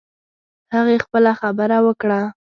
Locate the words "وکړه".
1.85-2.21